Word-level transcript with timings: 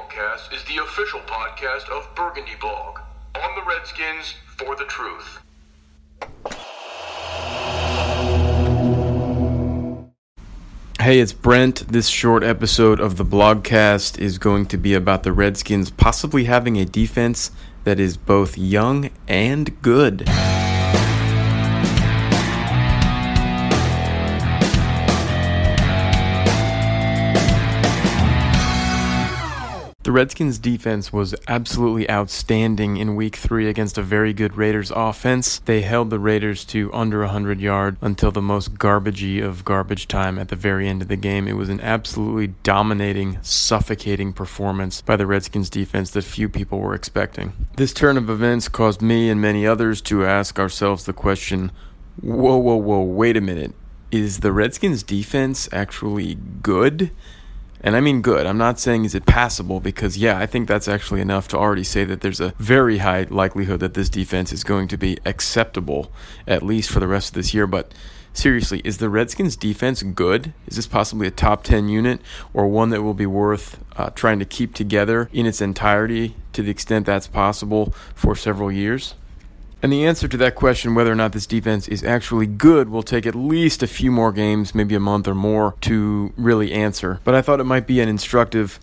Blogcast 0.00 0.54
is 0.54 0.64
the 0.64 0.78
official 0.78 1.20
podcast 1.20 1.90
of 1.90 2.08
Burgundy 2.14 2.54
Blog. 2.58 3.00
On 3.34 3.54
the 3.54 3.62
Redskins 3.68 4.34
for 4.56 4.74
the 4.74 4.84
truth. 4.84 5.40
Hey, 11.00 11.20
it's 11.20 11.32
Brent. 11.32 11.88
This 11.88 12.08
short 12.08 12.42
episode 12.42 12.98
of 12.98 13.16
the 13.16 13.24
blogcast 13.24 14.18
is 14.18 14.38
going 14.38 14.66
to 14.66 14.78
be 14.78 14.94
about 14.94 15.22
the 15.22 15.32
Redskins 15.32 15.90
possibly 15.90 16.44
having 16.44 16.78
a 16.78 16.84
defense 16.86 17.50
that 17.84 18.00
is 18.00 18.16
both 18.16 18.56
young 18.56 19.10
and 19.28 19.82
good. 19.82 20.26
The 30.10 30.14
Redskins' 30.14 30.58
defense 30.58 31.12
was 31.12 31.36
absolutely 31.46 32.10
outstanding 32.10 32.96
in 32.96 33.14
week 33.14 33.36
three 33.36 33.68
against 33.68 33.96
a 33.96 34.02
very 34.02 34.32
good 34.32 34.56
Raiders 34.56 34.90
offense. 34.90 35.60
They 35.60 35.82
held 35.82 36.10
the 36.10 36.18
Raiders 36.18 36.64
to 36.64 36.92
under 36.92 37.20
100 37.20 37.60
yards 37.60 37.96
until 38.00 38.32
the 38.32 38.42
most 38.42 38.74
garbagey 38.74 39.40
of 39.40 39.64
garbage 39.64 40.08
time 40.08 40.36
at 40.36 40.48
the 40.48 40.56
very 40.56 40.88
end 40.88 41.00
of 41.00 41.06
the 41.06 41.14
game. 41.14 41.46
It 41.46 41.52
was 41.52 41.68
an 41.68 41.80
absolutely 41.80 42.48
dominating, 42.64 43.38
suffocating 43.42 44.32
performance 44.32 45.00
by 45.00 45.14
the 45.14 45.28
Redskins' 45.28 45.70
defense 45.70 46.10
that 46.10 46.24
few 46.24 46.48
people 46.48 46.80
were 46.80 46.96
expecting. 46.96 47.52
This 47.76 47.92
turn 47.92 48.16
of 48.16 48.28
events 48.28 48.66
caused 48.66 49.00
me 49.00 49.30
and 49.30 49.40
many 49.40 49.64
others 49.64 50.00
to 50.00 50.26
ask 50.26 50.58
ourselves 50.58 51.04
the 51.04 51.12
question 51.12 51.70
whoa, 52.20 52.56
whoa, 52.56 52.74
whoa, 52.74 53.00
wait 53.00 53.36
a 53.36 53.40
minute. 53.40 53.74
Is 54.10 54.40
the 54.40 54.50
Redskins' 54.50 55.04
defense 55.04 55.68
actually 55.72 56.34
good? 56.34 57.12
And 57.82 57.96
I 57.96 58.00
mean 58.00 58.20
good. 58.20 58.46
I'm 58.46 58.58
not 58.58 58.78
saying 58.78 59.04
is 59.04 59.14
it 59.14 59.26
passable 59.26 59.80
because 59.80 60.18
yeah, 60.18 60.38
I 60.38 60.46
think 60.46 60.68
that's 60.68 60.88
actually 60.88 61.20
enough 61.20 61.48
to 61.48 61.58
already 61.58 61.84
say 61.84 62.04
that 62.04 62.20
there's 62.20 62.40
a 62.40 62.54
very 62.58 62.98
high 62.98 63.26
likelihood 63.30 63.80
that 63.80 63.94
this 63.94 64.08
defense 64.08 64.52
is 64.52 64.64
going 64.64 64.88
to 64.88 64.98
be 64.98 65.18
acceptable 65.24 66.12
at 66.46 66.62
least 66.62 66.90
for 66.90 67.00
the 67.00 67.08
rest 67.08 67.30
of 67.30 67.34
this 67.34 67.54
year, 67.54 67.66
but 67.66 67.92
seriously, 68.32 68.80
is 68.84 68.98
the 68.98 69.08
Redskins 69.08 69.56
defense 69.56 70.02
good? 70.02 70.52
Is 70.66 70.76
this 70.76 70.86
possibly 70.86 71.26
a 71.26 71.30
top 71.30 71.64
10 71.64 71.88
unit 71.88 72.20
or 72.52 72.68
one 72.68 72.90
that 72.90 73.02
will 73.02 73.14
be 73.14 73.26
worth 73.26 73.78
uh, 73.96 74.10
trying 74.10 74.38
to 74.38 74.44
keep 74.44 74.74
together 74.74 75.28
in 75.32 75.46
its 75.46 75.60
entirety 75.60 76.36
to 76.52 76.62
the 76.62 76.70
extent 76.70 77.06
that's 77.06 77.26
possible 77.26 77.94
for 78.14 78.36
several 78.36 78.70
years? 78.70 79.14
And 79.82 79.90
the 79.92 80.04
answer 80.04 80.28
to 80.28 80.36
that 80.36 80.54
question, 80.56 80.94
whether 80.94 81.10
or 81.10 81.14
not 81.14 81.32
this 81.32 81.46
defense 81.46 81.88
is 81.88 82.04
actually 82.04 82.46
good, 82.46 82.90
will 82.90 83.02
take 83.02 83.26
at 83.26 83.34
least 83.34 83.82
a 83.82 83.86
few 83.86 84.10
more 84.10 84.30
games, 84.30 84.74
maybe 84.74 84.94
a 84.94 85.00
month 85.00 85.26
or 85.26 85.34
more, 85.34 85.74
to 85.82 86.32
really 86.36 86.72
answer. 86.72 87.20
But 87.24 87.34
I 87.34 87.40
thought 87.40 87.60
it 87.60 87.64
might 87.64 87.86
be 87.86 88.00
an 88.00 88.08
instructive, 88.08 88.78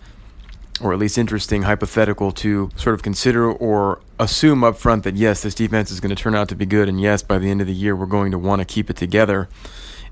or 0.80 0.92
at 0.92 0.98
least 0.98 1.16
interesting, 1.16 1.62
hypothetical 1.62 2.32
to 2.32 2.70
sort 2.74 2.94
of 2.94 3.02
consider 3.02 3.50
or 3.50 4.00
assume 4.18 4.64
up 4.64 4.76
front 4.76 5.04
that 5.04 5.14
yes, 5.14 5.42
this 5.42 5.54
defense 5.54 5.92
is 5.92 6.00
going 6.00 6.14
to 6.14 6.20
turn 6.20 6.34
out 6.34 6.48
to 6.48 6.56
be 6.56 6.66
good, 6.66 6.88
and 6.88 7.00
yes, 7.00 7.22
by 7.22 7.38
the 7.38 7.48
end 7.48 7.60
of 7.60 7.68
the 7.68 7.74
year, 7.74 7.94
we're 7.94 8.06
going 8.06 8.32
to 8.32 8.38
want 8.38 8.60
to 8.60 8.64
keep 8.64 8.90
it 8.90 8.96
together. 8.96 9.48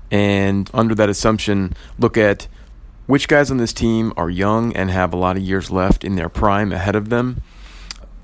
And 0.09 0.69
under 0.73 0.95
that 0.95 1.09
assumption, 1.09 1.75
look 1.99 2.15
at 2.17 2.47
which 3.07 3.27
guys 3.27 3.51
on 3.51 3.57
this 3.57 3.73
team 3.73 4.13
are 4.15 4.29
young 4.29 4.73
and 4.75 4.89
have 4.89 5.11
a 5.11 5.17
lot 5.17 5.35
of 5.35 5.43
years 5.43 5.69
left 5.69 6.05
in 6.05 6.15
their 6.15 6.29
prime 6.29 6.71
ahead 6.71 6.95
of 6.95 7.09
them. 7.09 7.41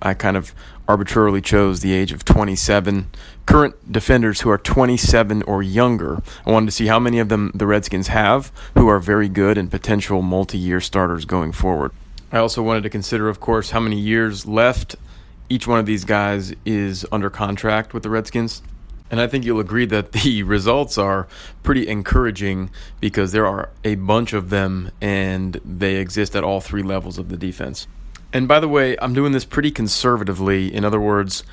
I 0.03 0.13
kind 0.13 0.35
of 0.35 0.53
arbitrarily 0.85 1.39
chose 1.39 1.79
the 1.79 1.93
age 1.93 2.11
of 2.11 2.25
27 2.25 3.07
current 3.45 3.91
defenders 3.91 4.41
who 4.41 4.49
are 4.49 4.57
27 4.57 5.43
or 5.43 5.63
younger. 5.63 6.21
I 6.45 6.51
wanted 6.51 6.65
to 6.65 6.71
see 6.73 6.87
how 6.87 6.99
many 6.99 7.19
of 7.19 7.29
them 7.29 7.51
the 7.55 7.65
Redskins 7.65 8.09
have 8.09 8.51
who 8.75 8.89
are 8.89 8.99
very 8.99 9.29
good 9.29 9.57
and 9.57 9.71
potential 9.71 10.21
multi 10.21 10.57
year 10.57 10.81
starters 10.81 11.23
going 11.23 11.53
forward. 11.53 11.91
I 12.33 12.37
also 12.37 12.61
wanted 12.61 12.83
to 12.83 12.89
consider, 12.89 13.29
of 13.29 13.39
course, 13.39 13.69
how 13.69 13.79
many 13.79 13.97
years 13.97 14.45
left 14.45 14.97
each 15.49 15.67
one 15.67 15.79
of 15.79 15.85
these 15.85 16.03
guys 16.03 16.53
is 16.65 17.05
under 17.11 17.29
contract 17.29 17.93
with 17.93 18.03
the 18.03 18.09
Redskins. 18.09 18.61
And 19.09 19.21
I 19.21 19.27
think 19.27 19.45
you'll 19.45 19.59
agree 19.59 19.85
that 19.85 20.11
the 20.11 20.43
results 20.43 20.97
are 20.97 21.27
pretty 21.61 21.87
encouraging 21.87 22.71
because 22.99 23.31
there 23.31 23.47
are 23.47 23.69
a 23.85 23.95
bunch 23.95 24.33
of 24.33 24.49
them 24.49 24.91
and 24.99 25.61
they 25.63 25.95
exist 25.95 26.35
at 26.35 26.43
all 26.43 26.59
three 26.59 26.83
levels 26.83 27.17
of 27.17 27.29
the 27.29 27.37
defense. 27.37 27.87
And 28.33 28.47
by 28.47 28.59
the 28.59 28.67
way, 28.67 28.97
I'm 28.99 29.13
doing 29.13 29.31
this 29.31 29.45
pretty 29.45 29.69
conservatively. 29.69 30.73
In 30.73 30.83
other 30.83 30.99
words, 30.99 31.43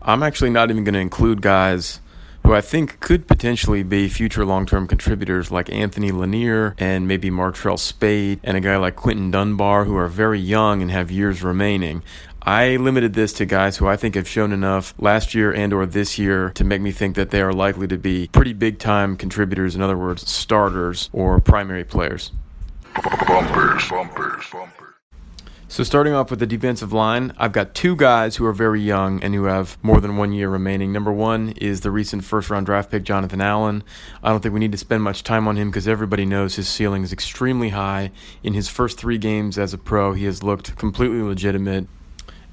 I'm 0.00 0.22
actually 0.22 0.50
not 0.50 0.70
even 0.70 0.82
going 0.82 0.94
to 0.94 1.00
include 1.00 1.42
guys 1.42 2.00
who 2.42 2.54
I 2.54 2.62
think 2.62 2.98
could 3.00 3.28
potentially 3.28 3.82
be 3.82 4.08
future 4.08 4.44
long 4.44 4.66
term 4.66 4.88
contributors 4.88 5.50
like 5.50 5.70
Anthony 5.70 6.10
Lanier 6.10 6.74
and 6.78 7.06
maybe 7.06 7.30
Martrell 7.30 7.78
Spaight 7.78 8.40
and 8.42 8.56
a 8.56 8.60
guy 8.60 8.76
like 8.78 8.96
Quinton 8.96 9.30
Dunbar 9.30 9.84
who 9.84 9.96
are 9.96 10.08
very 10.08 10.40
young 10.40 10.80
and 10.82 10.90
have 10.90 11.10
years 11.10 11.42
remaining. 11.42 12.02
I 12.44 12.76
limited 12.76 13.12
this 13.12 13.32
to 13.34 13.46
guys 13.46 13.76
who 13.76 13.86
I 13.86 13.96
think 13.96 14.16
have 14.16 14.26
shown 14.26 14.52
enough 14.52 14.94
last 14.98 15.34
year 15.34 15.52
and 15.52 15.72
or 15.72 15.86
this 15.86 16.18
year 16.18 16.50
to 16.54 16.64
make 16.64 16.80
me 16.80 16.90
think 16.90 17.14
that 17.14 17.30
they 17.30 17.40
are 17.40 17.52
likely 17.52 17.86
to 17.86 17.96
be 17.96 18.28
pretty 18.32 18.52
big 18.52 18.80
time 18.80 19.16
contributors, 19.16 19.76
in 19.76 19.82
other 19.82 19.96
words, 19.96 20.28
starters 20.28 21.08
or 21.12 21.38
primary 21.40 21.84
players. 21.84 22.32
Bumpers, 22.94 23.88
bumpers, 23.88 24.44
bumpers. 24.50 24.81
So, 25.72 25.82
starting 25.84 26.12
off 26.12 26.28
with 26.28 26.38
the 26.38 26.46
defensive 26.46 26.92
line, 26.92 27.32
I've 27.38 27.52
got 27.52 27.74
two 27.74 27.96
guys 27.96 28.36
who 28.36 28.44
are 28.44 28.52
very 28.52 28.82
young 28.82 29.24
and 29.24 29.34
who 29.34 29.44
have 29.44 29.82
more 29.82 30.02
than 30.02 30.18
one 30.18 30.34
year 30.34 30.50
remaining. 30.50 30.92
Number 30.92 31.10
one 31.10 31.54
is 31.56 31.80
the 31.80 31.90
recent 31.90 32.24
first 32.24 32.50
round 32.50 32.66
draft 32.66 32.90
pick, 32.90 33.04
Jonathan 33.04 33.40
Allen. 33.40 33.82
I 34.22 34.28
don't 34.28 34.42
think 34.42 34.52
we 34.52 34.60
need 34.60 34.72
to 34.72 34.76
spend 34.76 35.02
much 35.02 35.24
time 35.24 35.48
on 35.48 35.56
him 35.56 35.70
because 35.70 35.88
everybody 35.88 36.26
knows 36.26 36.56
his 36.56 36.68
ceiling 36.68 37.04
is 37.04 37.10
extremely 37.10 37.70
high. 37.70 38.10
In 38.42 38.52
his 38.52 38.68
first 38.68 38.98
three 38.98 39.16
games 39.16 39.56
as 39.56 39.72
a 39.72 39.78
pro, 39.78 40.12
he 40.12 40.26
has 40.26 40.42
looked 40.42 40.76
completely 40.76 41.22
legitimate. 41.22 41.86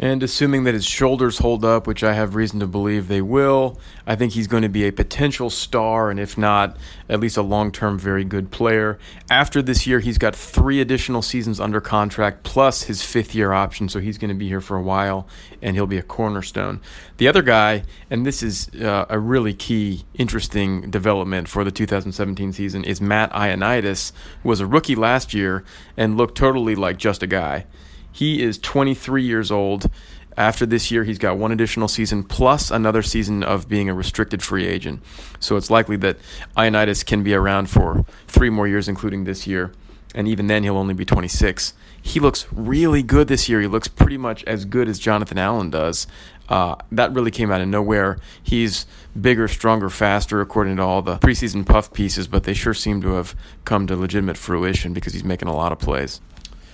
And 0.02 0.24
assuming 0.24 0.64
that 0.64 0.74
his 0.74 0.86
shoulders 0.86 1.40
hold 1.40 1.66
up, 1.66 1.86
which 1.86 2.06
I 2.06 2.14
have 2.14 2.34
reason 2.34 2.62
to 2.62 2.68
believe 2.68 3.10
they 3.10 3.22
will, 3.22 3.78
I 4.08 4.16
think 4.16 4.32
he's 4.32 4.48
going 4.48 4.64
to 4.64 4.70
be 4.70 4.86
a 4.86 4.94
potential 4.94 5.50
star, 5.50 6.10
and 6.10 6.18
if 6.18 6.38
not, 6.38 6.78
at 7.10 7.20
least 7.20 7.36
a 7.36 7.42
long 7.42 7.70
term 7.70 8.00
very 8.00 8.24
good 8.24 8.50
player. 8.50 8.98
After 9.30 9.62
this 9.62 9.86
year, 9.86 10.00
he's 10.00 10.18
got 10.18 10.34
three 10.34 10.80
additional 10.80 11.22
seasons 11.22 11.60
under 11.60 11.82
contract, 11.82 12.44
plus 12.44 12.84
his 12.84 13.04
fifth 13.04 13.36
year 13.36 13.52
option, 13.52 13.90
so 13.90 14.00
he's 14.00 14.18
going 14.18 14.30
to 14.30 14.36
be 14.36 14.48
here 14.48 14.62
for 14.62 14.78
a 14.78 14.82
while, 14.82 15.28
and 15.62 15.76
he'll 15.76 15.86
be 15.86 15.98
a 15.98 16.04
cornerstone. 16.04 16.80
The 17.18 17.28
other 17.28 17.42
guy, 17.42 17.84
and 18.10 18.26
this 18.26 18.42
is 18.42 18.70
uh, 18.76 19.06
a 19.10 19.20
really 19.20 19.54
key, 19.54 20.06
interesting 20.14 20.90
development 20.90 21.50
for 21.50 21.66
the 21.66 21.72
2017 21.72 22.54
season, 22.54 22.86
is 22.86 23.02
Matt 23.02 23.34
Ioannidis, 23.34 24.14
who 24.44 24.50
was 24.50 24.62
a 24.62 24.66
rookie 24.66 24.96
last 24.96 25.34
year 25.34 25.66
and 25.98 26.16
looked 26.16 26.38
totally 26.38 26.76
like 26.76 26.98
just 26.98 27.22
a 27.22 27.28
guy. 27.28 27.66
He 28.12 28.42
is 28.42 28.58
23 28.58 29.24
years 29.24 29.52
old. 29.52 29.90
After 30.38 30.66
this 30.66 30.90
year, 30.90 31.04
he's 31.04 31.18
got 31.18 31.38
one 31.38 31.52
additional 31.52 31.88
season 31.88 32.24
plus 32.24 32.72
another 32.72 33.02
season 33.02 33.44
of 33.44 33.68
being 33.68 33.90
a 33.90 33.94
restricted 33.94 34.42
free 34.42 34.66
agent. 34.66 35.02
So 35.40 35.58
it's 35.58 35.70
likely 35.70 35.98
that 35.98 36.18
Ioannidis 36.56 37.06
can 37.06 37.24
be 37.24 37.34
around 37.34 37.70
for 37.70 38.06
three 38.28 38.50
more 38.50 38.68
years, 38.68 38.88
including 38.88 39.26
this 39.26 39.46
year. 39.48 39.74
And 40.16 40.28
even 40.28 40.48
then, 40.48 40.64
he'll 40.64 40.78
only 40.78 40.94
be 40.94 41.06
26. 41.06 41.74
He 42.02 42.20
looks 42.20 42.48
really 42.52 43.04
good 43.04 43.28
this 43.28 43.50
year. 43.50 43.62
He 43.62 43.68
looks 43.68 43.88
pretty 43.88 44.18
much 44.18 44.44
as 44.46 44.66
good 44.66 44.88
as 44.88 44.98
Jonathan 44.98 45.38
Allen 45.38 45.70
does. 45.70 46.08
Uh, 46.48 46.76
that 46.92 47.14
really 47.14 47.30
came 47.30 47.52
out 47.52 47.62
of 47.62 47.68
nowhere. 47.68 48.18
He's 48.42 48.88
bigger, 49.20 49.48
stronger, 49.48 49.90
faster, 49.90 50.42
according 50.42 50.78
to 50.78 50.84
all 50.84 51.02
the 51.02 51.18
preseason 51.18 51.66
puff 51.66 51.94
pieces, 51.94 52.28
but 52.28 52.44
they 52.44 52.54
sure 52.54 52.74
seem 52.74 53.02
to 53.02 53.14
have 53.14 53.36
come 53.66 53.86
to 53.86 53.96
legitimate 53.96 54.38
fruition 54.38 54.94
because 54.94 55.14
he's 55.14 55.24
making 55.24 55.48
a 55.48 55.56
lot 55.56 55.72
of 55.72 55.78
plays. 55.78 56.22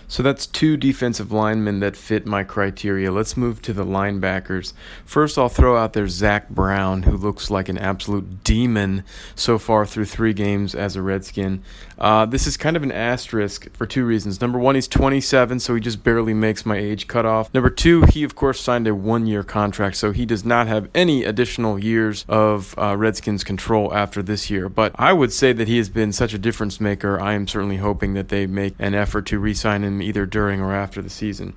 So 0.08 0.24
that's 0.24 0.46
two 0.46 0.78
defensive 0.78 1.32
linemen 1.32 1.80
that 1.80 1.96
fit 1.96 2.26
my 2.26 2.44
criteria. 2.44 3.12
Let's 3.12 3.36
move 3.36 3.62
to 3.64 3.74
the 3.74 3.86
linebackers. 3.86 4.74
First, 5.06 5.38
I'll 5.38 5.50
throw 5.50 5.78
out 5.78 5.94
there 5.94 6.08
Zach 6.08 6.50
Brown, 6.50 7.04
who 7.04 7.18
looks 7.18 7.50
like 7.50 7.70
an 7.70 7.78
absolute 7.78 8.44
demon 8.44 9.04
so 9.36 9.58
far 9.58 9.86
through 9.86 10.06
three 10.06 10.34
games 10.34 10.76
as 10.76 10.96
a 10.96 11.02
Redskin. 11.02 11.64
Uh, 11.98 12.26
this 12.26 12.46
is 12.46 12.58
kind 12.58 12.76
of 12.76 12.84
an 12.84 12.92
asterisk 12.92 13.74
for 13.74 13.86
two 13.86 14.06
reasons. 14.06 14.42
Number 14.42 14.60
one, 14.60 14.76
he's 14.76 14.88
27, 14.88 15.60
so 15.60 15.76
he 15.76 15.82
just 15.82 16.04
barely 16.04 16.34
makes 16.34 16.66
my 16.66 16.78
age 16.78 17.08
cutoff. 17.08 17.54
Number 17.54 17.70
two, 17.70 18.04
he, 18.04 18.24
of 18.24 18.36
course, 18.36 18.60
signed 18.60 18.88
a 18.88 18.94
one 18.94 19.26
year 19.26 19.44
contract, 19.44 19.96
so 19.96 20.12
he 20.12 20.26
does 20.26 20.44
not 20.46 20.68
have 20.68 20.90
any 20.94 21.24
additional 21.24 21.80
years 21.80 22.26
of 22.28 22.76
uh, 22.78 22.96
Redskins 22.98 23.44
control 23.44 23.94
after 23.94 24.22
this 24.22 24.50
year. 24.50 24.70
But 24.70 24.94
I 24.96 25.14
would 25.14 25.32
say 25.32 25.54
that 25.54 25.68
he 25.68 25.78
has 25.78 25.90
been 25.90 26.12
such 26.12 26.34
a 26.34 26.38
difference 26.38 26.82
maker. 26.82 27.20
I 27.20 27.34
am 27.34 27.48
certainly 27.48 27.78
hoping 27.78 28.14
that 28.14 28.30
they 28.30 28.46
make 28.46 28.76
an 28.80 28.94
effort 28.94 29.26
to 29.28 29.40
re 29.40 29.54
sign 29.54 29.84
him 29.84 29.95
him 29.96 30.02
either 30.02 30.26
during 30.26 30.62
or 30.62 30.74
after 30.74 31.02
the 31.02 31.10
season. 31.10 31.54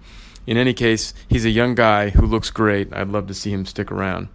In 0.46 0.56
any 0.56 0.72
case, 0.72 1.12
he's 1.28 1.44
a 1.44 1.50
young 1.50 1.74
guy 1.74 2.10
who 2.10 2.26
looks 2.26 2.50
great. 2.50 2.92
I'd 2.92 3.08
love 3.08 3.26
to 3.26 3.34
see 3.34 3.52
him 3.52 3.66
stick 3.66 3.92
around. 3.92 4.28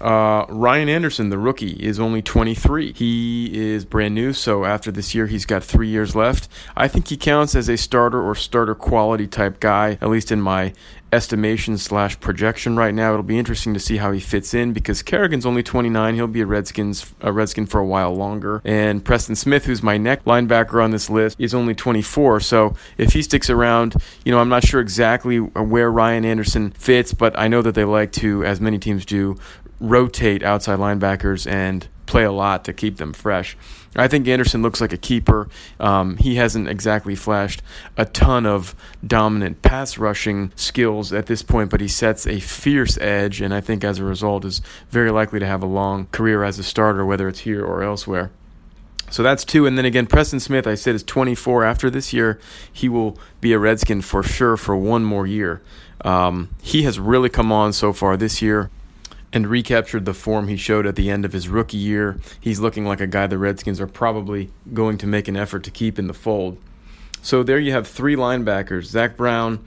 Uh, 0.00 0.46
Ryan 0.48 0.88
Anderson, 0.88 1.30
the 1.30 1.38
rookie, 1.38 1.72
is 1.72 1.98
only 1.98 2.22
23. 2.22 2.92
He 2.92 3.50
is 3.52 3.84
brand 3.84 4.14
new, 4.14 4.32
so 4.32 4.64
after 4.64 4.90
this 4.90 5.14
year, 5.14 5.26
he's 5.26 5.46
got 5.46 5.64
three 5.64 5.88
years 5.88 6.14
left. 6.14 6.48
I 6.76 6.88
think 6.88 7.08
he 7.08 7.16
counts 7.16 7.54
as 7.54 7.68
a 7.68 7.76
starter 7.76 8.20
or 8.20 8.34
starter 8.34 8.74
quality 8.74 9.26
type 9.26 9.60
guy, 9.60 9.98
at 10.00 10.08
least 10.08 10.30
in 10.30 10.40
my 10.40 10.72
estimation 11.12 11.78
slash 11.78 12.18
projection 12.20 12.76
right 12.76 12.94
now. 12.94 13.12
It'll 13.12 13.22
be 13.22 13.38
interesting 13.38 13.74
to 13.74 13.80
see 13.80 13.96
how 13.96 14.12
he 14.12 14.20
fits 14.20 14.54
in 14.54 14.72
because 14.72 15.02
Kerrigan's 15.02 15.46
only 15.46 15.62
29. 15.62 16.14
He'll 16.14 16.26
be 16.26 16.40
a 16.40 16.46
Redskins 16.46 17.14
a 17.20 17.32
Redskin 17.32 17.66
for 17.66 17.80
a 17.80 17.86
while 17.86 18.14
longer. 18.14 18.60
And 18.64 19.04
Preston 19.04 19.36
Smith, 19.36 19.64
who's 19.64 19.82
my 19.82 19.96
neck 19.96 20.24
linebacker 20.24 20.82
on 20.82 20.90
this 20.90 21.08
list, 21.08 21.40
is 21.40 21.54
only 21.54 21.74
24. 21.74 22.40
So 22.40 22.74
if 22.98 23.12
he 23.12 23.22
sticks 23.22 23.48
around, 23.48 23.96
you 24.24 24.32
know, 24.32 24.38
I'm 24.38 24.48
not 24.48 24.64
sure 24.64 24.80
exactly 24.80 25.38
where 25.38 25.90
Ryan 25.90 26.24
Anderson 26.24 26.72
fits, 26.72 27.14
but 27.14 27.38
I 27.38 27.48
know 27.48 27.62
that 27.62 27.74
they 27.74 27.84
like 27.84 28.12
to, 28.12 28.44
as 28.44 28.60
many 28.60 28.78
teams 28.78 29.06
do, 29.06 29.36
rotate 29.88 30.42
outside 30.42 30.78
linebackers 30.78 31.50
and 31.50 31.88
play 32.06 32.24
a 32.24 32.32
lot 32.32 32.64
to 32.64 32.72
keep 32.72 32.96
them 32.96 33.12
fresh. 33.12 33.56
I 33.96 34.08
think 34.08 34.28
Anderson 34.28 34.62
looks 34.62 34.80
like 34.80 34.92
a 34.92 34.98
keeper. 34.98 35.48
Um, 35.80 36.16
he 36.18 36.36
hasn't 36.36 36.68
exactly 36.68 37.14
flashed 37.14 37.62
a 37.96 38.04
ton 38.04 38.46
of 38.46 38.74
dominant 39.06 39.62
pass 39.62 39.98
rushing 39.98 40.52
skills 40.54 41.12
at 41.12 41.26
this 41.26 41.42
point, 41.42 41.70
but 41.70 41.80
he 41.80 41.88
sets 41.88 42.26
a 42.26 42.38
fierce 42.38 42.98
edge, 42.98 43.40
and 43.40 43.54
I 43.54 43.60
think 43.60 43.84
as 43.84 43.98
a 43.98 44.04
result 44.04 44.44
is 44.44 44.60
very 44.90 45.10
likely 45.10 45.40
to 45.40 45.46
have 45.46 45.62
a 45.62 45.66
long 45.66 46.06
career 46.12 46.44
as 46.44 46.58
a 46.58 46.62
starter, 46.62 47.04
whether 47.04 47.28
it's 47.28 47.40
here 47.40 47.64
or 47.64 47.82
elsewhere. 47.82 48.30
So 49.08 49.22
that's 49.22 49.44
two. 49.44 49.66
And 49.66 49.78
then 49.78 49.84
again, 49.84 50.06
Preston 50.06 50.40
Smith, 50.40 50.66
I 50.66 50.74
said, 50.74 50.96
is 50.96 51.04
24. 51.04 51.64
After 51.64 51.88
this 51.88 52.12
year, 52.12 52.40
he 52.72 52.88
will 52.88 53.16
be 53.40 53.52
a 53.52 53.58
Redskin 53.58 54.02
for 54.02 54.22
sure 54.22 54.56
for 54.56 54.76
one 54.76 55.04
more 55.04 55.26
year. 55.26 55.62
Um, 56.04 56.50
he 56.60 56.82
has 56.82 56.98
really 56.98 57.28
come 57.28 57.52
on 57.52 57.72
so 57.72 57.92
far 57.92 58.16
this 58.16 58.42
year 58.42 58.70
and 59.36 59.46
recaptured 59.46 60.06
the 60.06 60.14
form 60.14 60.48
he 60.48 60.56
showed 60.56 60.86
at 60.86 60.96
the 60.96 61.10
end 61.10 61.26
of 61.26 61.34
his 61.34 61.46
rookie 61.46 61.76
year. 61.76 62.18
He's 62.40 62.58
looking 62.58 62.86
like 62.86 63.02
a 63.02 63.06
guy 63.06 63.26
the 63.26 63.36
Redskins 63.36 63.78
are 63.82 63.86
probably 63.86 64.50
going 64.72 64.96
to 64.96 65.06
make 65.06 65.28
an 65.28 65.36
effort 65.36 65.62
to 65.64 65.70
keep 65.70 65.98
in 65.98 66.06
the 66.06 66.14
fold. 66.14 66.56
So 67.20 67.42
there 67.42 67.58
you 67.58 67.70
have 67.72 67.86
three 67.86 68.16
linebackers 68.16 68.84
Zach 68.84 69.14
Brown, 69.14 69.62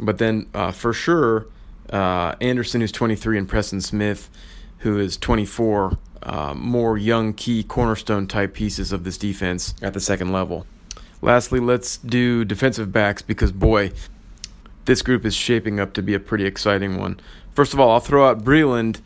but 0.00 0.18
then 0.18 0.48
uh, 0.52 0.72
for 0.72 0.92
sure, 0.92 1.46
uh, 1.92 2.34
Anderson, 2.40 2.80
who's 2.80 2.90
23, 2.90 3.38
and 3.38 3.48
Preston 3.48 3.80
Smith, 3.80 4.28
who 4.78 4.98
is 4.98 5.16
24, 5.18 5.96
uh, 6.24 6.54
more 6.54 6.98
young 6.98 7.32
key 7.32 7.62
cornerstone 7.62 8.26
type 8.26 8.54
pieces 8.54 8.90
of 8.90 9.04
this 9.04 9.16
defense 9.16 9.76
at 9.80 9.94
the 9.94 10.00
second 10.00 10.32
level. 10.32 10.66
Lastly, 11.20 11.60
let's 11.60 11.96
do 11.96 12.44
defensive 12.44 12.90
backs 12.90 13.22
because, 13.22 13.52
boy, 13.52 13.92
this 14.84 15.02
group 15.02 15.24
is 15.24 15.34
shaping 15.34 15.80
up 15.80 15.92
to 15.94 16.02
be 16.02 16.14
a 16.14 16.20
pretty 16.20 16.44
exciting 16.44 16.98
one. 16.98 17.20
First 17.52 17.72
of 17.74 17.80
all, 17.80 17.90
I'll 17.90 18.00
throw 18.00 18.28
out 18.28 18.44
Breeland, 18.44 19.00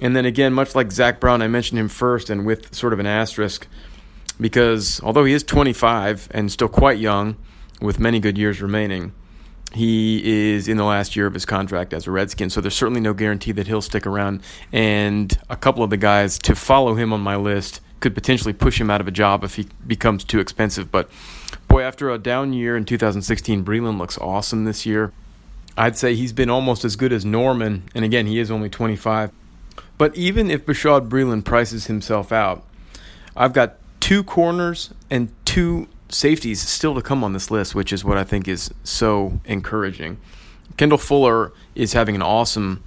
and 0.00 0.14
then 0.14 0.24
again, 0.24 0.52
much 0.52 0.74
like 0.74 0.92
Zach 0.92 1.20
Brown, 1.20 1.42
I 1.42 1.48
mentioned 1.48 1.78
him 1.78 1.88
first 1.88 2.30
and 2.30 2.46
with 2.46 2.74
sort 2.74 2.92
of 2.92 2.98
an 2.98 3.06
asterisk 3.06 3.66
because 4.40 5.00
although 5.02 5.24
he 5.24 5.32
is 5.32 5.42
25 5.42 6.28
and 6.30 6.50
still 6.52 6.68
quite 6.68 6.98
young, 6.98 7.36
with 7.80 7.98
many 7.98 8.20
good 8.20 8.36
years 8.36 8.60
remaining, 8.60 9.12
he 9.72 10.52
is 10.54 10.68
in 10.68 10.76
the 10.76 10.84
last 10.84 11.14
year 11.14 11.26
of 11.26 11.34
his 11.34 11.44
contract 11.44 11.92
as 11.92 12.06
a 12.06 12.10
Redskin, 12.10 12.50
so 12.50 12.60
there's 12.60 12.74
certainly 12.74 13.00
no 13.00 13.12
guarantee 13.12 13.52
that 13.52 13.66
he'll 13.66 13.82
stick 13.82 14.06
around. 14.06 14.42
And 14.72 15.38
a 15.50 15.56
couple 15.56 15.82
of 15.82 15.90
the 15.90 15.96
guys 15.96 16.38
to 16.40 16.54
follow 16.54 16.94
him 16.94 17.12
on 17.12 17.20
my 17.20 17.36
list 17.36 17.80
could 18.00 18.14
potentially 18.14 18.52
push 18.52 18.80
him 18.80 18.90
out 18.90 19.00
of 19.00 19.08
a 19.08 19.10
job 19.10 19.44
if 19.44 19.56
he 19.56 19.66
becomes 19.86 20.24
too 20.24 20.38
expensive. 20.38 20.90
But 20.90 21.10
boy, 21.68 21.82
after 21.82 22.10
a 22.10 22.18
down 22.18 22.52
year 22.52 22.76
in 22.76 22.84
2016, 22.84 23.64
Breeland 23.64 23.98
looks 23.98 24.18
awesome 24.18 24.64
this 24.64 24.84
year. 24.84 25.12
I'd 25.76 25.96
say 25.96 26.14
he's 26.14 26.32
been 26.32 26.50
almost 26.50 26.84
as 26.84 26.96
good 26.96 27.12
as 27.12 27.24
Norman, 27.24 27.84
and 27.94 28.04
again, 28.04 28.26
he 28.26 28.40
is 28.40 28.50
only 28.50 28.68
25. 28.68 29.30
But 29.96 30.16
even 30.16 30.50
if 30.50 30.66
Bashaud 30.66 31.08
Breeland 31.08 31.44
prices 31.44 31.86
himself 31.86 32.32
out, 32.32 32.64
I've 33.36 33.52
got 33.52 33.76
two 34.00 34.24
corners 34.24 34.92
and 35.10 35.30
two 35.44 35.88
safeties 36.08 36.60
still 36.60 36.94
to 36.94 37.02
come 37.02 37.22
on 37.22 37.32
this 37.32 37.50
list, 37.50 37.74
which 37.74 37.92
is 37.92 38.04
what 38.04 38.18
I 38.18 38.24
think 38.24 38.48
is 38.48 38.72
so 38.82 39.40
encouraging. 39.44 40.18
Kendall 40.76 40.98
Fuller 40.98 41.52
is 41.74 41.92
having 41.92 42.14
an 42.14 42.22
awesome 42.22 42.82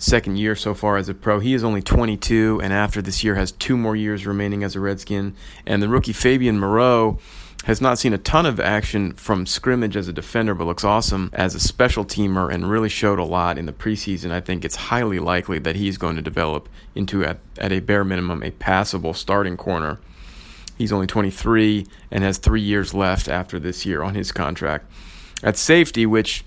second 0.00 0.38
year 0.38 0.56
so 0.56 0.74
far 0.74 0.96
as 0.96 1.08
a 1.08 1.14
pro. 1.14 1.38
He 1.40 1.54
is 1.54 1.62
only 1.62 1.82
22, 1.82 2.60
and 2.62 2.72
after 2.72 3.02
this 3.02 3.22
year 3.22 3.34
has 3.34 3.52
two 3.52 3.76
more 3.76 3.94
years 3.94 4.26
remaining 4.26 4.64
as 4.64 4.74
a 4.74 4.80
Redskin. 4.80 5.34
And 5.66 5.82
the 5.82 5.88
rookie 5.88 6.12
Fabian 6.12 6.58
Moreau 6.58 7.18
has 7.64 7.80
not 7.80 7.98
seen 7.98 8.14
a 8.14 8.18
ton 8.18 8.46
of 8.46 8.58
action 8.58 9.12
from 9.12 9.44
scrimmage 9.44 9.94
as 9.94 10.08
a 10.08 10.12
defender, 10.12 10.54
but 10.54 10.64
looks 10.64 10.84
awesome 10.84 11.28
as 11.34 11.54
a 11.54 11.60
special 11.60 12.04
teamer 12.04 12.52
and 12.52 12.70
really 12.70 12.88
showed 12.88 13.18
a 13.18 13.24
lot 13.24 13.58
in 13.58 13.66
the 13.66 13.72
preseason. 13.72 14.30
I 14.30 14.40
think 14.40 14.64
it's 14.64 14.76
highly 14.76 15.18
likely 15.18 15.58
that 15.58 15.76
he's 15.76 15.98
going 15.98 16.16
to 16.16 16.22
develop 16.22 16.70
into, 16.94 17.22
at, 17.22 17.38
at 17.58 17.70
a 17.70 17.80
bare 17.80 18.04
minimum, 18.04 18.42
a 18.42 18.50
passable 18.52 19.12
starting 19.12 19.58
corner. 19.58 19.98
He's 20.78 20.92
only 20.92 21.06
23 21.06 21.86
and 22.10 22.24
has 22.24 22.38
three 22.38 22.62
years 22.62 22.94
left 22.94 23.28
after 23.28 23.58
this 23.58 23.84
year 23.84 24.02
on 24.02 24.14
his 24.14 24.32
contract. 24.32 24.90
At 25.42 25.58
safety, 25.58 26.06
which 26.06 26.42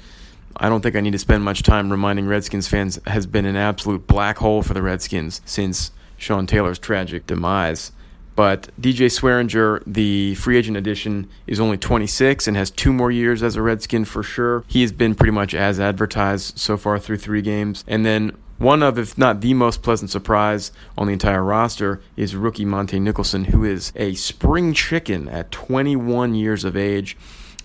I 0.58 0.70
don't 0.70 0.82
think 0.82 0.96
I 0.96 1.02
need 1.02 1.12
to 1.12 1.20
spend 1.20 1.44
much 1.44 1.64
time 1.64 1.90
reminding 1.90 2.28
Redskins 2.28 2.68
fans 2.68 3.00
has 3.08 3.26
been 3.26 3.46
an 3.46 3.56
absolute 3.56 4.08
black 4.08 4.38
hole 4.38 4.62
for 4.62 4.74
the 4.74 4.82
Redskins 4.82 5.42
since 5.46 5.92
Sean 6.18 6.48
Taylor's 6.48 6.80
tragic 6.80 7.28
demise. 7.28 7.92
But 8.36 8.70
DJ 8.82 9.12
Swearinger, 9.12 9.84
the 9.86 10.36
free 10.36 10.58
agent 10.58 10.76
addition, 10.78 11.30
is 11.46 11.60
only 11.60 11.78
26 11.78 12.48
and 12.48 12.58
has 12.58 12.72
two 12.72 12.92
more 12.92 13.12
years 13.12 13.44
as 13.44 13.56
a 13.56 13.62
Redskin 13.62 14.06
for 14.06 14.24
sure. 14.24 14.64
He 14.68 14.82
has 14.82 14.92
been 14.92 15.14
pretty 15.14 15.32
much 15.32 15.54
as 15.54 15.80
advertised 15.80 16.58
so 16.58 16.76
far 16.78 16.98
through 16.98 17.18
three 17.18 17.44
games. 17.44 17.84
And 17.88 18.06
then 18.06 18.36
one 18.58 18.82
of, 18.82 18.98
if 18.98 19.18
not 19.18 19.42
the 19.42 19.54
most 19.54 19.84
pleasant 19.84 20.10
surprise 20.10 20.72
on 20.98 21.08
the 21.08 21.14
entire 21.14 21.44
roster, 21.44 22.02
is 22.16 22.36
rookie 22.36 22.66
Montae 22.66 23.02
Nicholson, 23.02 23.46
who 23.46 23.64
is 23.64 23.92
a 23.96 24.16
spring 24.16 24.74
chicken 24.74 25.28
at 25.30 25.52
21 25.52 26.34
years 26.34 26.64
of 26.64 26.76
age 26.76 27.18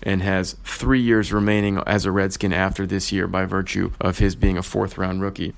and 0.03 0.21
has 0.21 0.55
three 0.63 1.01
years 1.01 1.31
remaining 1.33 1.77
as 1.85 2.05
a 2.05 2.11
Redskin 2.11 2.53
after 2.53 2.85
this 2.85 3.11
year 3.11 3.27
by 3.27 3.45
virtue 3.45 3.91
of 3.99 4.19
his 4.19 4.35
being 4.35 4.57
a 4.57 4.63
fourth 4.63 4.97
round 4.97 5.21
rookie. 5.21 5.53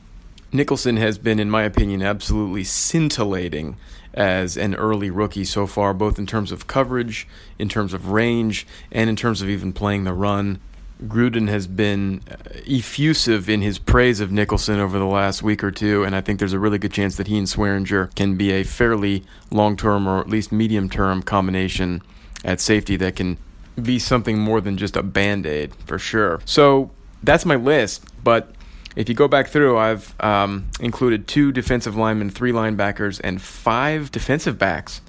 Nicholson 0.54 0.98
has 0.98 1.18
been, 1.18 1.40
in 1.40 1.50
my 1.50 1.64
opinion, 1.64 2.02
absolutely 2.02 2.64
scintillating 2.64 3.78
as 4.14 4.58
an 4.58 4.76
early 4.76 5.10
rookie 5.10 5.46
so 5.46 5.66
far, 5.66 5.94
both 5.94 6.20
in 6.20 6.26
terms 6.26 6.52
of 6.52 6.68
coverage, 6.68 7.28
in 7.58 7.70
terms 7.70 7.94
of 7.94 8.10
range, 8.10 8.68
and 8.92 9.10
in 9.10 9.16
terms 9.16 9.42
of 9.42 9.50
even 9.50 9.72
playing 9.72 10.04
the 10.04 10.14
run. 10.14 10.60
Gruden 11.06 11.48
has 11.48 11.66
been 11.66 12.22
uh, 12.30 12.36
effusive 12.68 13.50
in 13.50 13.62
his 13.62 13.80
praise 13.80 14.20
of 14.20 14.32
Nicholson 14.32 14.80
over 14.80 15.00
the 15.00 15.06
last 15.06 15.42
week 15.42 15.64
or 15.64 15.72
two, 15.72 16.04
and 16.04 16.16
I 16.16 16.22
think 16.22 16.38
there's 16.38 16.54
a 16.54 16.60
really 16.60 16.78
good 16.78 16.92
chance 16.92 17.16
that 17.16 17.28
he 17.28 17.38
and 17.38 17.48
Swearinger 17.48 18.14
can 18.16 18.36
be 18.36 18.52
a 18.52 18.64
fairly 18.64 19.24
long 19.50 19.76
term 19.76 20.08
or 20.08 20.20
at 20.20 20.30
least 20.30 20.52
medium 20.52 20.90
term 20.90 21.24
combination 21.24 22.04
at 22.44 22.60
safety 22.60 22.98
that 22.98 23.16
can 23.16 23.38
be 23.82 24.00
something 24.00 24.40
more 24.40 24.62
than 24.62 24.78
just 24.78 24.96
a 24.96 25.04
band 25.04 25.46
aid 25.46 25.74
for 25.86 25.98
sure. 26.00 26.42
So 26.46 26.92
that's 27.24 27.46
my 27.46 27.56
list, 27.56 28.06
but 28.24 28.54
if 28.96 29.08
you 29.08 29.16
go 29.16 29.28
back 29.28 29.48
through, 29.48 29.78
I've 29.78 30.16
um, 30.22 30.70
included 30.80 31.28
two 31.28 31.52
defensive 31.52 31.96
linemen, 31.96 32.30
three 32.30 32.52
linebackers, 32.52 33.22
and 33.24 33.42
five 33.42 34.12
defensive 34.12 34.58
backs. 34.58 35.02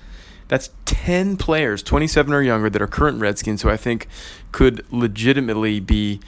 That's 0.49 0.71
10 0.85 1.37
players, 1.37 1.83
27 1.83 2.33
or 2.33 2.43
younger, 2.43 2.69
that 2.71 2.83
are 2.83 2.87
current 2.87 3.21
Redskins 3.21 3.63
who 3.63 3.71
I 3.71 3.77
think 3.77 4.07
could 4.53 4.85
legitimately 4.93 5.81
be 5.81 6.21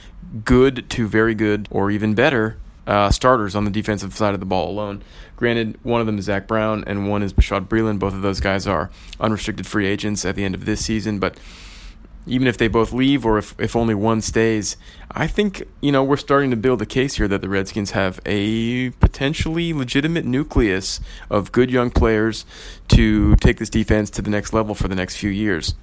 good 0.45 0.89
to 0.91 1.07
very 1.07 1.35
good 1.35 1.69
or 1.71 1.91
even 1.91 2.15
better 2.15 2.57
uh, 2.87 3.11
starters 3.11 3.55
on 3.55 3.65
the 3.65 3.71
defensive 3.71 4.15
side 4.15 4.35
of 4.35 4.41
the 4.41 4.47
ball 4.47 4.71
alone. 4.71 5.03
Granted, 5.37 5.79
one 5.83 6.01
of 6.01 6.07
them 6.07 6.19
is 6.19 6.27
Zach 6.27 6.47
Brown 6.47 6.85
and 6.87 7.09
one 7.09 7.23
is 7.23 7.33
Bashaud 7.33 7.69
Breeland. 7.69 7.99
Both 7.99 8.15
of 8.15 8.23
those 8.23 8.41
guys 8.41 8.67
are 8.67 8.91
unrestricted 9.21 9.67
free 9.67 9.87
agents 9.87 10.25
at 10.25 10.37
the 10.37 10.45
end 10.45 10.55
of 10.55 10.65
this 10.65 10.85
season, 10.85 11.19
but 11.19 11.39
even 12.27 12.47
if 12.47 12.57
they 12.57 12.69
both 12.69 12.93
leave 12.93 13.27
or 13.27 13.39
if, 13.39 13.55
if 13.59 13.77
only 13.77 13.95
one 13.95 14.21
stays, 14.21 14.77
I 15.11 15.27
think, 15.27 15.63
you 15.81 15.93
know, 15.93 16.03
we're 16.03 16.17
starting 16.17 16.51
to 16.51 16.57
build 16.57 16.81
a 16.81 16.87
case 16.87 17.15
here 17.15 17.29
that 17.29 17.41
the 17.41 17.49
Redskins 17.49 17.91
have 17.93 18.21
a 18.25 18.91
potentially 18.91 19.73
legitimate 19.73 20.25
nucleus 20.25 21.01
of 21.31 21.53
good 21.53 21.71
young 21.71 21.91
players 21.91 22.47
to 22.89 23.37
take 23.37 23.59
this 23.59 23.71
defense 23.71 24.11
to 24.11 24.23
the 24.23 24.31
next 24.31 24.53
level 24.53 24.75
for 24.75 24.89
the 24.89 24.95
next 24.95 25.17
few 25.17 25.31
years. 25.31 25.75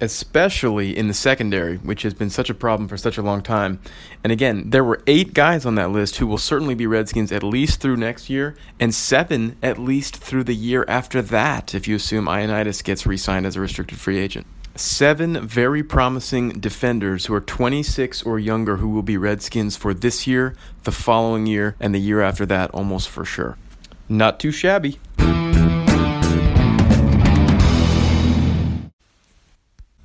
Especially 0.00 0.96
in 0.96 1.08
the 1.08 1.14
secondary, 1.14 1.76
which 1.78 2.02
has 2.02 2.14
been 2.14 2.30
such 2.30 2.48
a 2.48 2.54
problem 2.54 2.86
for 2.86 2.96
such 2.96 3.18
a 3.18 3.22
long 3.22 3.42
time. 3.42 3.80
And 4.22 4.32
again, 4.32 4.70
there 4.70 4.84
were 4.84 5.02
eight 5.08 5.34
guys 5.34 5.66
on 5.66 5.74
that 5.74 5.90
list 5.90 6.18
who 6.18 6.26
will 6.28 6.38
certainly 6.38 6.76
be 6.76 6.86
Redskins 6.86 7.32
at 7.32 7.42
least 7.42 7.80
through 7.80 7.96
next 7.96 8.30
year, 8.30 8.54
and 8.78 8.94
seven 8.94 9.56
at 9.60 9.76
least 9.76 10.16
through 10.18 10.44
the 10.44 10.54
year 10.54 10.84
after 10.86 11.20
that, 11.20 11.74
if 11.74 11.88
you 11.88 11.96
assume 11.96 12.26
Ioannidis 12.26 12.84
gets 12.84 13.06
re 13.06 13.16
signed 13.16 13.44
as 13.44 13.56
a 13.56 13.60
restricted 13.60 13.98
free 13.98 14.18
agent 14.18 14.46
seven 14.80 15.46
very 15.46 15.82
promising 15.82 16.60
defenders 16.60 17.26
who 17.26 17.34
are 17.34 17.40
26 17.40 18.22
or 18.22 18.38
younger 18.38 18.76
who 18.76 18.88
will 18.88 19.02
be 19.02 19.16
Redskins 19.16 19.76
for 19.76 19.92
this 19.92 20.26
year, 20.26 20.54
the 20.84 20.92
following 20.92 21.46
year, 21.46 21.76
and 21.80 21.94
the 21.94 21.98
year 21.98 22.20
after 22.20 22.46
that, 22.46 22.70
almost 22.70 23.08
for 23.08 23.24
sure. 23.24 23.56
Not 24.08 24.40
too 24.40 24.52
shabby. 24.52 24.98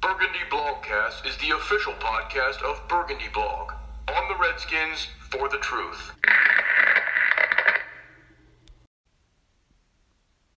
Burgundy 0.02 0.44
Blogcast 0.50 1.26
is 1.28 1.38
the 1.38 1.52
official 1.56 1.94
podcast 1.94 2.62
of 2.64 2.88
Burgundy 2.88 3.30
Blog. 3.34 3.74
On 4.10 4.28
the 4.28 4.36
Redskins, 4.42 5.08
for 5.34 5.50
the 5.50 5.58
truth. 5.58 6.12